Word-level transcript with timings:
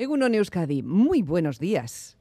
Egunon 0.00 0.32
Euskadi, 0.32 0.84
muy 0.84 1.22
buenos 1.22 1.58
días. 1.58 2.16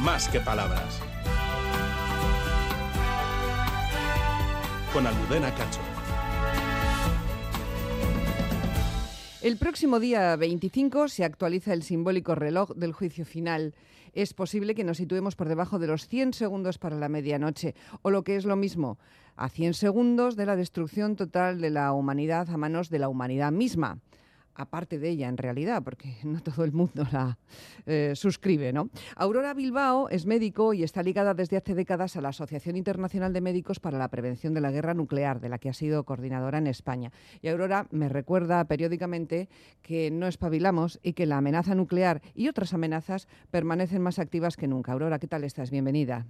Más 0.00 0.30
que 0.30 0.40
palabras. 0.40 1.02
Con 4.94 5.06
Almudena 5.06 5.54
Cacho. 5.54 5.87
El 9.40 9.56
próximo 9.56 10.00
día 10.00 10.34
25 10.34 11.06
se 11.06 11.22
actualiza 11.22 11.72
el 11.72 11.84
simbólico 11.84 12.34
reloj 12.34 12.72
del 12.74 12.92
juicio 12.92 13.24
final. 13.24 13.72
Es 14.12 14.34
posible 14.34 14.74
que 14.74 14.82
nos 14.82 14.96
situemos 14.96 15.36
por 15.36 15.48
debajo 15.48 15.78
de 15.78 15.86
los 15.86 16.08
100 16.08 16.32
segundos 16.32 16.78
para 16.78 16.96
la 16.96 17.08
medianoche, 17.08 17.76
o 18.02 18.10
lo 18.10 18.24
que 18.24 18.34
es 18.34 18.44
lo 18.44 18.56
mismo, 18.56 18.98
a 19.36 19.48
100 19.48 19.74
segundos 19.74 20.34
de 20.34 20.44
la 20.44 20.56
destrucción 20.56 21.14
total 21.14 21.60
de 21.60 21.70
la 21.70 21.92
humanidad 21.92 22.50
a 22.50 22.56
manos 22.56 22.90
de 22.90 22.98
la 22.98 23.08
humanidad 23.08 23.52
misma 23.52 24.00
aparte 24.58 24.98
de 24.98 25.08
ella 25.08 25.28
en 25.28 25.38
realidad, 25.38 25.82
porque 25.82 26.16
no 26.24 26.42
todo 26.42 26.64
el 26.64 26.72
mundo 26.72 27.06
la 27.10 27.38
eh, 27.86 28.12
suscribe, 28.14 28.72
¿no? 28.72 28.90
Aurora 29.16 29.54
Bilbao 29.54 30.10
es 30.10 30.26
médico 30.26 30.74
y 30.74 30.82
está 30.82 31.02
ligada 31.02 31.32
desde 31.32 31.56
hace 31.56 31.74
décadas 31.74 32.16
a 32.16 32.20
la 32.20 32.28
Asociación 32.28 32.76
Internacional 32.76 33.32
de 33.32 33.40
Médicos 33.40 33.80
para 33.80 33.98
la 33.98 34.08
Prevención 34.08 34.52
de 34.52 34.60
la 34.60 34.70
Guerra 34.70 34.94
Nuclear, 34.94 35.40
de 35.40 35.48
la 35.48 35.58
que 35.58 35.70
ha 35.70 35.74
sido 35.74 36.04
coordinadora 36.04 36.58
en 36.58 36.66
España. 36.66 37.12
Y 37.40 37.48
Aurora 37.48 37.86
me 37.90 38.08
recuerda 38.08 38.64
periódicamente 38.64 39.48
que 39.80 40.10
no 40.10 40.26
espabilamos 40.26 40.98
y 41.02 41.12
que 41.12 41.26
la 41.26 41.38
amenaza 41.38 41.74
nuclear 41.74 42.20
y 42.34 42.48
otras 42.48 42.74
amenazas 42.74 43.28
permanecen 43.50 44.02
más 44.02 44.18
activas 44.18 44.56
que 44.56 44.66
nunca. 44.66 44.92
Aurora, 44.92 45.18
¿qué 45.18 45.28
tal 45.28 45.44
estás? 45.44 45.70
Bienvenida. 45.70 46.26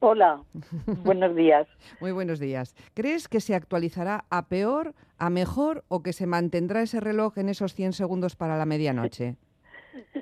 Hola, 0.00 0.42
buenos 1.04 1.34
días. 1.34 1.66
Muy 2.00 2.12
buenos 2.12 2.38
días. 2.38 2.74
¿Crees 2.94 3.28
que 3.28 3.40
se 3.40 3.54
actualizará 3.54 4.24
a 4.30 4.48
peor, 4.48 4.94
a 5.18 5.30
mejor 5.30 5.84
o 5.88 6.02
que 6.02 6.12
se 6.12 6.26
mantendrá 6.26 6.82
ese 6.82 7.00
reloj 7.00 7.38
en 7.38 7.48
esos 7.48 7.74
100 7.74 7.94
segundos 7.94 8.36
para 8.36 8.56
la 8.56 8.66
medianoche? 8.66 9.36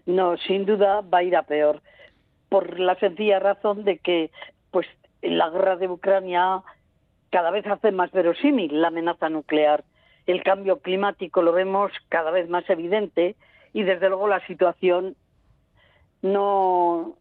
No, 0.06 0.36
sin 0.36 0.66
duda 0.66 1.00
va 1.00 1.18
a 1.18 1.22
ir 1.24 1.34
a 1.34 1.42
peor, 1.42 1.82
por 2.48 2.78
la 2.78 2.94
sencilla 3.00 3.40
razón 3.40 3.84
de 3.84 3.98
que 3.98 4.30
pues 4.70 4.86
la 5.20 5.50
guerra 5.50 5.76
de 5.76 5.88
Ucrania 5.88 6.62
cada 7.30 7.50
vez 7.50 7.66
hace 7.66 7.90
más 7.90 8.12
verosímil 8.12 8.80
la 8.80 8.88
amenaza 8.88 9.28
nuclear. 9.28 9.82
El 10.26 10.44
cambio 10.44 10.78
climático 10.78 11.42
lo 11.42 11.52
vemos 11.52 11.90
cada 12.08 12.30
vez 12.30 12.48
más 12.48 12.68
evidente 12.70 13.34
y 13.72 13.82
desde 13.82 14.08
luego 14.08 14.28
la 14.28 14.46
situación 14.46 15.16
no 16.22 17.16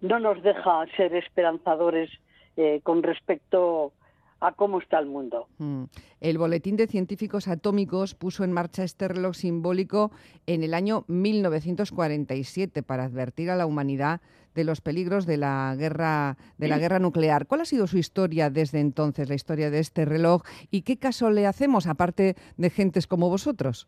no 0.00 0.18
nos 0.18 0.42
deja 0.42 0.86
ser 0.96 1.14
esperanzadores 1.14 2.10
eh, 2.56 2.80
con 2.82 3.02
respecto 3.02 3.92
a 4.40 4.52
cómo 4.52 4.78
está 4.78 4.98
el 4.98 5.06
mundo. 5.06 5.48
Mm. 5.58 5.84
El 6.20 6.38
Boletín 6.38 6.76
de 6.76 6.86
Científicos 6.86 7.48
Atómicos 7.48 8.14
puso 8.14 8.44
en 8.44 8.52
marcha 8.52 8.84
este 8.84 9.08
reloj 9.08 9.34
simbólico 9.34 10.10
en 10.46 10.62
el 10.62 10.74
año 10.74 11.04
1947 11.08 12.82
para 12.82 13.04
advertir 13.04 13.50
a 13.50 13.56
la 13.56 13.66
humanidad 13.66 14.20
de 14.54 14.64
los 14.64 14.80
peligros 14.80 15.26
de 15.26 15.36
la 15.36 15.74
guerra 15.78 16.36
de 16.56 16.68
la 16.68 16.78
guerra 16.78 16.98
nuclear. 16.98 17.46
¿Cuál 17.46 17.60
ha 17.60 17.64
sido 17.64 17.86
su 17.86 17.98
historia 17.98 18.50
desde 18.50 18.80
entonces, 18.80 19.28
la 19.28 19.34
historia 19.34 19.70
de 19.70 19.78
este 19.78 20.04
reloj 20.04 20.42
y 20.70 20.82
qué 20.82 20.96
caso 20.96 21.30
le 21.30 21.46
hacemos 21.46 21.86
aparte 21.86 22.34
de 22.56 22.70
gentes 22.70 23.06
como 23.06 23.28
vosotros? 23.28 23.86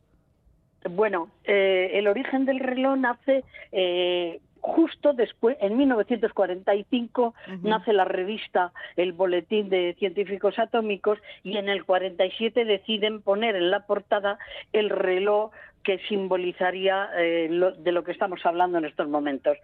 Bueno, 0.89 1.29
eh, 1.45 1.91
el 1.95 2.07
origen 2.07 2.45
del 2.47 2.61
reloj 2.61 2.97
nace 2.98 3.45
eh, 3.73 4.41
justo 4.75 5.13
después, 5.13 5.57
en 5.61 5.77
1945, 5.77 7.35
nace 7.63 7.93
la 7.93 8.05
revista 8.05 8.73
El 8.97 9.13
Boletín 9.13 9.69
de 9.69 9.95
Científicos 9.99 10.59
Atómicos 10.59 11.19
y 11.43 11.57
en 11.57 11.69
el 11.69 11.85
47 11.85 12.65
deciden 12.65 13.23
poner 13.23 13.57
en 13.57 13.71
la 13.71 13.87
portada 13.87 14.39
el 14.73 14.91
reloj 14.91 15.51
que 15.83 15.98
simbolizaría 16.09 17.09
eh, 17.17 17.48
de 17.79 17.93
lo 17.93 18.05
que 18.05 18.13
estamos 18.13 18.45
hablando 18.45 18.79
en 18.79 18.85
estos 18.85 19.09
momentos. 19.09 19.57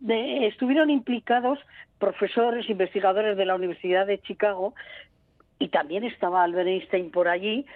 estuvieron 0.00 0.90
implicados 0.90 1.58
profesores, 1.98 2.68
investigadores 2.70 3.36
de 3.36 3.44
la 3.44 3.54
Universidad 3.54 4.06
de 4.06 4.18
Chicago 4.18 4.74
y 5.58 5.68
también 5.68 6.04
estaba 6.04 6.42
Albert 6.42 6.68
Einstein 6.68 7.10
por 7.10 7.28
allí, 7.28 7.66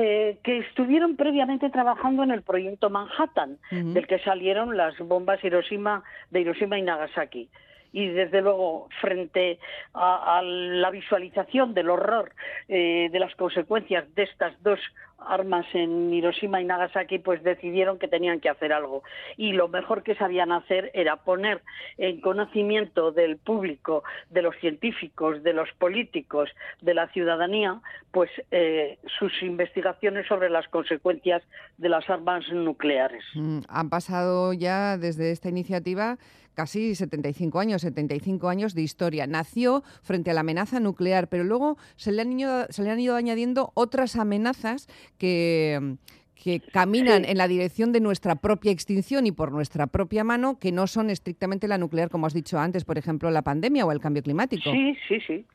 eh, 0.00 0.38
que 0.44 0.58
estuvieron 0.58 1.16
previamente 1.16 1.70
trabajando 1.70 2.22
en 2.22 2.30
el 2.30 2.42
proyecto 2.42 2.88
Manhattan, 2.88 3.58
del 3.72 4.06
que 4.06 4.20
salieron 4.20 4.76
las 4.76 4.96
bombas 5.00 5.42
Hiroshima 5.42 6.04
de 6.30 6.42
Hiroshima 6.42 6.78
y 6.78 6.82
Nagasaki. 6.82 7.48
Y 7.92 8.06
desde 8.06 8.40
luego 8.40 8.88
frente 9.00 9.58
a, 9.94 10.40
la 10.44 10.90
visualización 10.90 11.74
del 11.74 11.90
horror 11.90 12.30
eh, 12.68 13.08
de 13.10 13.18
las 13.18 13.34
consecuencias 13.34 14.04
de 14.14 14.22
estas 14.22 14.62
dos 14.62 14.78
armas 15.18 15.66
en 15.74 16.12
Hiroshima 16.12 16.60
y 16.60 16.64
Nagasaki, 16.64 17.18
pues 17.18 17.42
decidieron 17.42 17.98
que 17.98 18.08
tenían 18.08 18.40
que 18.40 18.48
hacer 18.48 18.72
algo. 18.72 19.02
Y 19.36 19.52
lo 19.52 19.68
mejor 19.68 20.02
que 20.02 20.14
sabían 20.14 20.52
hacer 20.52 20.90
era 20.94 21.16
poner 21.16 21.62
en 21.96 22.20
conocimiento 22.20 23.12
del 23.12 23.36
público, 23.36 24.04
de 24.30 24.42
los 24.42 24.56
científicos, 24.56 25.42
de 25.42 25.52
los 25.52 25.68
políticos, 25.78 26.50
de 26.80 26.94
la 26.94 27.08
ciudadanía, 27.08 27.80
pues 28.10 28.30
eh, 28.50 28.98
sus 29.18 29.42
investigaciones 29.42 30.26
sobre 30.26 30.50
las 30.50 30.68
consecuencias 30.68 31.42
de 31.76 31.88
las 31.88 32.08
armas 32.08 32.44
nucleares. 32.52 33.24
Mm, 33.34 33.60
han 33.68 33.90
pasado 33.90 34.52
ya 34.52 34.96
desde 34.96 35.30
esta 35.30 35.48
iniciativa 35.48 36.18
casi 36.58 36.96
75 36.96 37.60
años, 37.60 37.82
75 37.82 38.48
años 38.48 38.74
de 38.74 38.82
historia. 38.82 39.28
Nació 39.28 39.84
frente 40.02 40.32
a 40.32 40.34
la 40.34 40.40
amenaza 40.40 40.80
nuclear, 40.80 41.28
pero 41.28 41.44
luego 41.44 41.78
se 41.94 42.10
le 42.10 42.22
han 42.22 42.36
ido, 42.36 42.66
se 42.70 42.82
le 42.82 42.90
han 42.90 42.98
ido 42.98 43.14
añadiendo 43.14 43.70
otras 43.74 44.16
amenazas 44.16 44.88
que 45.18 45.98
que 46.42 46.60
caminan 46.60 47.24
en 47.24 47.36
la 47.36 47.48
dirección 47.48 47.92
de 47.92 48.00
nuestra 48.00 48.36
propia 48.36 48.70
extinción 48.70 49.26
y 49.26 49.32
por 49.32 49.52
nuestra 49.52 49.86
propia 49.86 50.24
mano, 50.24 50.58
que 50.58 50.72
no 50.72 50.86
son 50.86 51.10
estrictamente 51.10 51.66
la 51.66 51.78
nuclear, 51.78 52.10
como 52.10 52.26
has 52.26 52.34
dicho 52.34 52.58
antes, 52.58 52.84
por 52.84 52.96
ejemplo, 52.96 53.30
la 53.30 53.42
pandemia 53.42 53.84
o 53.84 53.92
el 53.92 54.00
cambio 54.00 54.22
climático. 54.22 54.70
Sí, 54.70 54.96
sí, 55.08 55.20
sí. 55.26 55.46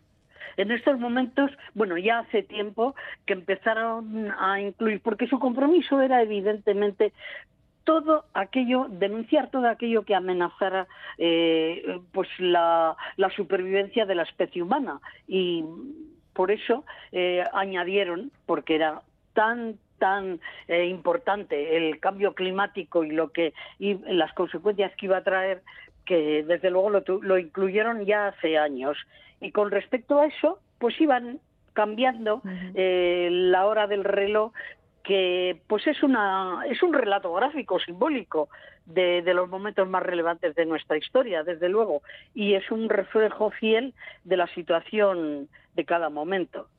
En 0.58 0.72
estos 0.72 1.00
momentos, 1.00 1.52
bueno, 1.74 1.98
ya 1.98 2.20
hace 2.20 2.44
tiempo 2.44 2.96
que 3.26 3.34
empezaron 3.34 4.32
a 4.38 4.62
incluir, 4.62 5.00
porque 5.02 5.28
su 5.28 5.40
compromiso 5.40 6.02
era 6.02 6.22
evidentemente 6.22 7.12
todo 7.86 8.26
aquello, 8.34 8.88
denunciar 8.90 9.50
todo 9.50 9.68
aquello 9.68 10.04
que 10.04 10.16
amenazara 10.16 10.88
eh, 11.18 12.00
pues 12.12 12.30
la, 12.40 12.96
supervivencia 13.36 14.06
de 14.06 14.16
la 14.16 14.24
especie 14.24 14.62
humana. 14.62 15.00
Y 15.28 15.66
por 16.34 16.52
eso 16.52 16.86
eh, 17.12 17.44
añadieron, 17.54 18.32
porque 18.46 18.76
era 18.76 19.02
tan 19.34 19.78
tan 20.00 20.40
eh, 20.68 20.86
importante 20.86 21.78
el 21.78 22.00
cambio 22.00 22.34
climático 22.34 23.04
y 23.04 23.12
lo 23.12 23.32
que 23.32 23.54
y 23.80 23.96
las 24.14 24.34
consecuencias 24.34 24.92
que 24.98 25.06
iba 25.06 25.18
a 25.18 25.24
traer 25.24 25.62
que 26.06 26.44
desde 26.44 26.70
luego 26.70 26.90
lo, 26.90 27.04
lo 27.22 27.38
incluyeron 27.38 28.06
ya 28.06 28.28
hace 28.28 28.58
años. 28.58 28.98
Y 29.40 29.52
con 29.52 29.72
respecto 29.72 30.20
a 30.20 30.26
eso 30.26 30.60
pues 30.80 31.00
iban 31.00 31.40
cambiando 31.74 32.42
la 32.76 33.66
hora 33.66 33.88
del 33.88 34.04
reloj 34.04 34.52
que 35.04 35.62
pues 35.68 35.86
es 35.86 36.02
una 36.02 36.62
es 36.70 36.82
un 36.82 36.94
relato 36.94 37.34
gráfico 37.34 37.80
simbólico 37.80 38.50
de, 38.86 39.22
los 39.34 39.50
momentos 39.50 39.88
más 39.88 40.04
relevantes 40.04 40.56
de 40.56 40.66
nuestra 40.66 40.98
historia 40.98 41.44
desde 41.44 41.70
luego 41.70 42.02
y 42.34 42.54
es 42.54 42.70
un 42.72 42.90
reflejo 42.90 43.52
fiel 43.52 43.94
de 44.24 44.38
la 44.38 44.48
situación 44.48 45.50
de 45.76 45.86
cada 45.86 46.10
momento 46.10 46.70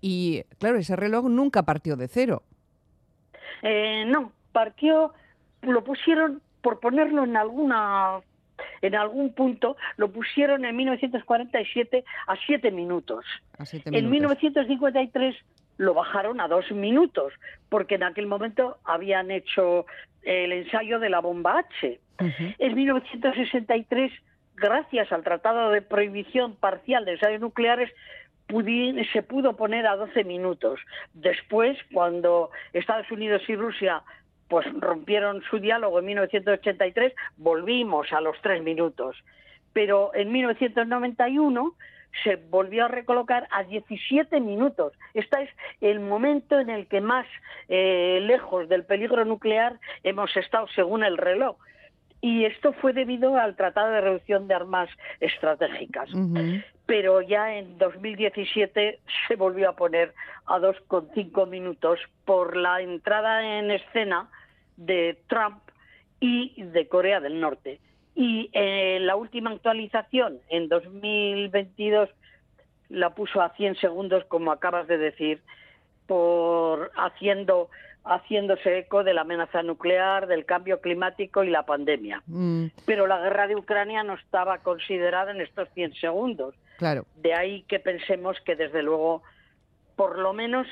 y 0.00 0.44
claro 0.58 0.76
ese 0.76 0.96
reloj 0.96 1.28
nunca 1.28 1.62
partió 1.62 1.96
de 1.96 2.08
cero 2.08 2.42
eh, 3.62 4.04
no 4.06 4.32
partió 4.52 5.12
lo 5.62 5.82
pusieron 5.82 6.42
por 6.60 6.80
ponerlo 6.80 7.24
en 7.24 7.36
alguna 7.36 8.20
en 8.82 8.94
algún 8.94 9.32
punto 9.32 9.76
lo 9.96 10.10
pusieron 10.10 10.64
en 10.64 10.76
1947 10.76 12.04
a 12.26 12.36
siete 12.46 12.70
minutos. 12.70 13.24
A 13.58 13.66
siete 13.66 13.90
minutos. 13.90 14.04
En 14.04 14.10
1953 14.10 15.36
lo 15.78 15.94
bajaron 15.94 16.40
a 16.40 16.48
dos 16.48 16.70
minutos, 16.72 17.32
porque 17.68 17.96
en 17.96 18.04
aquel 18.04 18.26
momento 18.26 18.78
habían 18.84 19.30
hecho 19.30 19.86
el 20.22 20.52
ensayo 20.52 20.98
de 20.98 21.10
la 21.10 21.20
bomba 21.20 21.58
H. 21.58 22.00
En 22.58 22.74
1963, 22.74 24.12
gracias 24.54 25.12
al 25.12 25.22
Tratado 25.22 25.70
de 25.70 25.82
Prohibición 25.82 26.56
Parcial 26.56 27.04
de 27.04 27.12
Ensayos 27.12 27.40
Nucleares, 27.40 27.90
se 29.12 29.22
pudo 29.22 29.56
poner 29.56 29.86
a 29.86 29.96
12 29.96 30.24
minutos. 30.24 30.80
Después, 31.14 31.76
cuando 31.92 32.50
Estados 32.72 33.10
Unidos 33.10 33.42
y 33.48 33.56
Rusia 33.56 34.02
pues 34.48 34.64
rompieron 34.78 35.42
su 35.50 35.58
diálogo 35.58 35.98
en 35.98 36.06
1983, 36.06 37.12
volvimos 37.36 38.12
a 38.12 38.20
los 38.20 38.40
tres 38.42 38.62
minutos. 38.62 39.16
Pero 39.72 40.12
en 40.14 40.30
1991 40.30 41.74
se 42.22 42.36
volvió 42.36 42.84
a 42.84 42.88
recolocar 42.88 43.46
a 43.50 43.62
17 43.64 44.40
minutos. 44.40 44.92
Este 45.14 45.42
es 45.44 45.50
el 45.80 46.00
momento 46.00 46.58
en 46.58 46.70
el 46.70 46.86
que 46.86 47.00
más 47.00 47.26
eh, 47.68 48.20
lejos 48.22 48.68
del 48.68 48.84
peligro 48.84 49.24
nuclear 49.24 49.78
hemos 50.02 50.36
estado 50.36 50.66
según 50.68 51.04
el 51.04 51.16
reloj. 51.16 51.56
Y 52.20 52.44
esto 52.44 52.72
fue 52.72 52.92
debido 52.92 53.36
al 53.36 53.56
Tratado 53.56 53.90
de 53.90 54.00
Reducción 54.00 54.48
de 54.48 54.54
Armas 54.54 54.88
Estratégicas. 55.20 56.08
Pero 56.86 57.20
ya 57.20 57.54
en 57.54 57.78
2017 57.78 59.00
se 59.28 59.36
volvió 59.36 59.68
a 59.70 59.76
poner 59.76 60.14
a 60.46 60.58
2,5 60.58 61.48
minutos 61.48 62.00
por 62.24 62.56
la 62.56 62.80
entrada 62.80 63.58
en 63.58 63.70
escena 63.70 64.28
de 64.76 65.18
Trump 65.28 65.60
y 66.20 66.62
de 66.62 66.88
Corea 66.88 67.20
del 67.20 67.40
Norte. 67.40 67.80
Y 68.16 68.48
eh, 68.54 68.98
la 69.00 69.14
última 69.14 69.50
actualización 69.50 70.40
en 70.48 70.68
2022 70.68 72.08
la 72.88 73.10
puso 73.10 73.42
a 73.42 73.50
100 73.50 73.76
segundos, 73.76 74.24
como 74.24 74.50
acabas 74.50 74.88
de 74.88 74.96
decir, 74.96 75.42
por 76.06 76.90
haciendo 76.96 77.68
haciéndose 78.04 78.78
eco 78.78 79.04
de 79.04 79.12
la 79.12 79.22
amenaza 79.22 79.62
nuclear, 79.62 80.28
del 80.28 80.46
cambio 80.46 80.80
climático 80.80 81.44
y 81.44 81.50
la 81.50 81.64
pandemia. 81.64 82.22
Mm. 82.26 82.66
Pero 82.86 83.06
la 83.06 83.18
guerra 83.18 83.48
de 83.48 83.56
Ucrania 83.56 84.02
no 84.02 84.14
estaba 84.14 84.58
considerada 84.58 85.32
en 85.32 85.40
estos 85.40 85.68
100 85.74 85.94
segundos. 85.94 86.54
Claro. 86.78 87.04
De 87.16 87.34
ahí 87.34 87.62
que 87.62 87.80
pensemos 87.80 88.38
que 88.44 88.54
desde 88.54 88.82
luego 88.82 89.22
por 89.96 90.18
lo 90.18 90.32
menos 90.32 90.66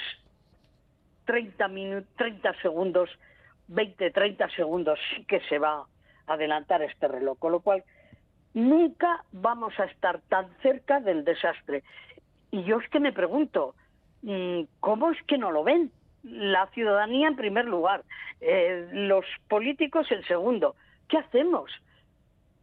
30 1.25 1.69
minutos, 1.69 2.09
30 2.17 2.55
segundos, 2.61 3.11
20, 3.69 4.11
30 4.11 4.49
segundos 4.51 4.99
sí 5.15 5.25
que 5.25 5.41
se 5.49 5.59
va 5.59 5.81
a 5.81 5.87
adelantar 6.27 6.83
este 6.83 7.09
reloj, 7.09 7.39
con 7.39 7.53
lo 7.53 7.61
cual 7.61 7.85
nunca 8.55 9.25
vamos 9.33 9.79
a 9.79 9.85
estar 9.85 10.21
tan 10.29 10.49
cerca 10.63 11.01
del 11.01 11.25
desastre. 11.25 11.83
Y 12.51 12.63
yo 12.65 12.79
es 12.79 12.89
que 12.89 13.01
me 13.01 13.13
pregunto, 13.13 13.75
mm, 14.23 14.63
¿cómo 14.81 15.11
es 15.11 15.23
que 15.25 15.39
no 15.39 15.51
lo 15.51 15.65
ven? 15.65 15.91
La 16.23 16.67
ciudadanía 16.69 17.29
en 17.29 17.37
primer 17.37 17.67
lugar, 17.67 18.05
eh, 18.41 18.89
los 18.93 19.27
políticos 19.49 20.11
en 20.11 20.25
segundo. 20.25 20.77
¿Qué 21.09 21.19
hacemos? 21.19 21.71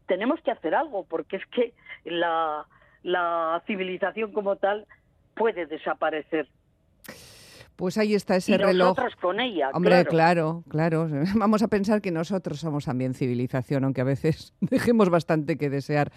Tenemos 0.07 0.41
que 0.41 0.51
hacer 0.51 0.73
algo, 0.73 1.05
porque 1.05 1.35
es 1.35 1.45
que 1.47 1.73
la, 2.05 2.65
la 3.03 3.61
civilización 3.67 4.31
como 4.31 4.55
tal 4.55 4.87
puede 5.35 5.65
desaparecer. 5.65 6.47
Pues 7.75 7.97
ahí 7.97 8.13
está 8.13 8.35
ese 8.35 8.57
reloj. 8.57 8.97
con 9.19 9.39
ella. 9.39 9.69
Hombre, 9.73 10.05
claro. 10.05 10.63
claro, 10.67 11.07
Vamos 11.35 11.63
a 11.63 11.67
pensar 11.67 12.01
que 12.01 12.11
nosotros 12.11 12.59
somos 12.59 12.85
también 12.85 13.13
civilización, 13.13 13.83
aunque 13.83 14.01
a 14.01 14.05
veces 14.05 14.53
dejemos 14.61 15.09
bastante 15.09 15.57
que 15.57 15.69
desear. 15.69 16.11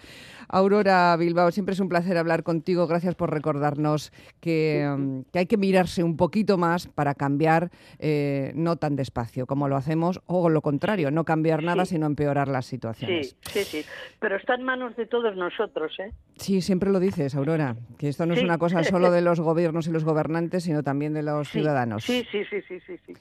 Aurora 0.47 1.15
Bilbao, 1.17 1.51
siempre 1.51 1.73
es 1.73 1.79
un 1.79 1.89
placer 1.89 2.17
hablar 2.17 2.43
contigo. 2.43 2.87
Gracias 2.87 3.15
por 3.15 3.31
recordarnos 3.31 4.11
que, 4.39 4.87
mm, 4.87 5.21
hay 5.33 5.45
que 5.47 5.57
mirarse 5.57 6.03
un 6.03 6.17
poquito 6.17 6.57
más 6.57 6.87
para 6.87 7.15
cambiar, 7.15 7.71
eh, 7.99 8.51
no 8.55 8.75
tan 8.77 8.95
despacio 8.95 9.47
como 9.47 9.67
lo 9.67 9.75
hacemos, 9.75 10.21
o 10.27 10.49
lo 10.49 10.61
contrario, 10.61 11.11
no 11.11 11.25
cambiar 11.25 11.63
nada, 11.63 11.85
sino 11.85 12.05
empeorar 12.05 12.47
las 12.47 12.65
situaciones. 12.65 13.35
Sí, 13.41 13.63
sí, 13.63 13.63
sí. 13.63 13.85
Pero 14.19 14.35
está 14.35 14.55
en 14.55 14.63
manos 14.63 14.95
de 14.95 15.05
todos 15.05 15.35
nosotros, 15.35 15.93
¿eh? 15.99 16.11
Sí, 16.37 16.61
siempre 16.61 16.91
lo 16.91 16.99
dices, 16.99 17.35
Aurora, 17.35 17.75
que 17.97 18.09
esto 18.09 18.25
no 18.25 18.33
es 18.33 18.43
una 18.43 18.57
cosa 18.57 18.83
solo 18.83 19.11
de 19.11 19.21
los 19.21 19.39
gobiernos 19.39 19.87
y 19.87 19.91
los 19.91 20.03
gobernantes, 20.03 20.63
sino 20.63 20.83
también 20.83 21.13
de 21.13 21.23
los 21.23 21.44
ciudadanos. 21.49 22.03
Sí, 22.03 22.25
sí, 22.31 22.43
sí, 22.49 22.61
sí, 22.67 22.79
sí. 23.05 23.13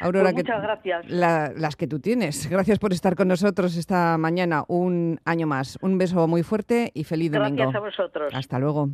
Aurora, 0.00 0.32
pues 0.32 0.44
muchas 0.44 0.62
gracias. 0.62 1.06
las 1.08 1.76
que 1.76 1.86
tú 1.86 2.00
tienes. 2.00 2.48
Gracias 2.48 2.78
por 2.78 2.92
estar 2.92 3.14
con 3.16 3.28
nosotros 3.28 3.76
esta 3.76 4.16
mañana, 4.18 4.64
un 4.68 5.20
año 5.24 5.46
más. 5.46 5.78
Un 5.82 5.98
beso 5.98 6.26
muy 6.26 6.42
fuerte 6.42 6.90
y 6.94 7.04
feliz 7.04 7.32
domingo. 7.32 7.56
Gracias 7.56 7.76
a 7.76 7.80
vosotros. 7.80 8.34
Hasta 8.34 8.58
luego. 8.58 8.90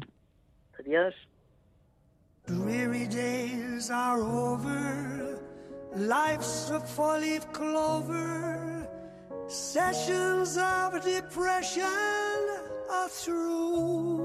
Adiós. 0.79 1.15
Sessions 9.47 10.57
of 10.57 11.05
depression 11.05 11.85
are 12.91 13.09
through. 13.09 14.24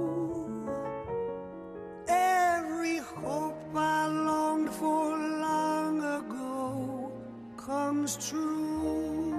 Comes 8.10 8.30
true. 8.30 9.36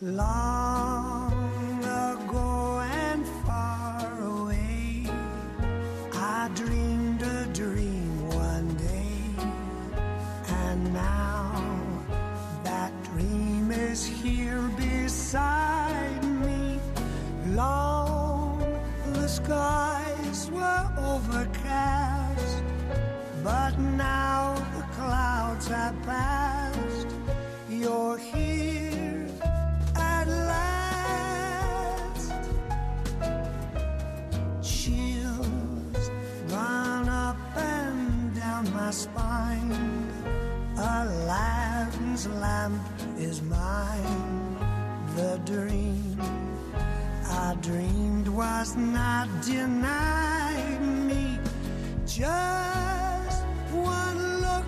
Long 0.00 1.32
ago 1.82 2.80
and 2.80 3.26
far 3.46 4.22
away, 4.22 5.06
I 6.12 6.50
dreamed 6.54 7.22
a 7.22 7.46
dream 7.52 8.28
one 8.28 8.76
day, 8.76 9.44
and 10.48 10.92
now 10.92 12.02
that 12.64 12.92
dream 13.04 13.70
is 13.70 14.04
here 14.04 14.68
beside 14.76 16.24
me. 16.24 16.80
long 17.54 18.58
the 19.12 19.28
skies 19.28 19.73
Lamp 42.64 42.80
is 43.18 43.42
mine, 43.42 44.56
the 45.16 45.38
dream 45.44 46.18
I 47.28 47.54
dreamed 47.60 48.26
was 48.28 48.74
not 48.74 49.28
denied 49.42 50.80
me. 50.80 51.38
Just 52.06 53.44
one 53.70 54.40
look, 54.40 54.64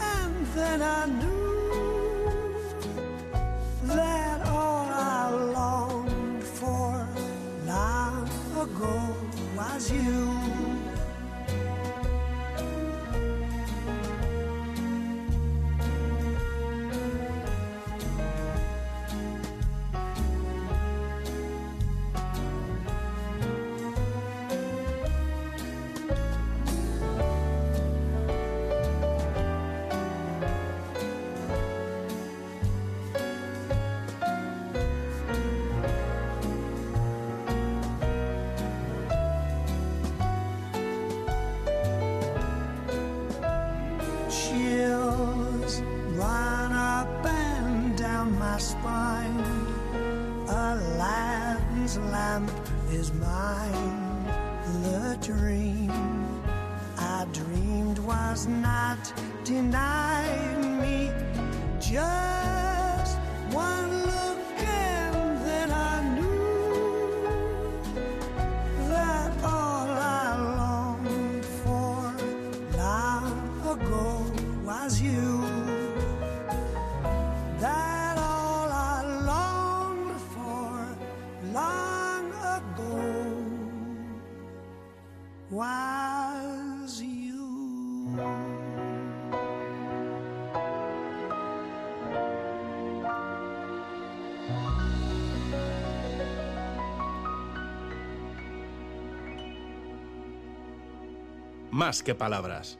and 0.00 0.46
then 0.56 0.82
I 0.82 1.06
knew 1.06 2.54
that 3.84 4.40
all 4.48 4.88
I 4.90 5.30
longed 5.30 6.42
for 6.42 7.06
long 7.64 8.28
ago 8.60 8.96
was 9.56 9.88
find 48.90 49.40
a 50.48 50.68
lamp 50.98 52.50
is 52.92 53.12
mine. 53.12 54.24
The 54.84 55.18
dream 55.28 55.92
I 56.98 57.26
dreamed 57.32 57.98
was 58.00 58.46
not 58.46 59.02
denied 59.44 60.58
me. 60.82 60.98
Just 61.80 63.18
one. 63.52 63.99
Más 101.80 102.02
que 102.02 102.14
palabras. 102.14 102.79